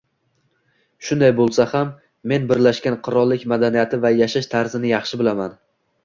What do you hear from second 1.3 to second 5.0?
boʻlsa ham men Birlashgan Qirollik madaniyati va yashash tarzini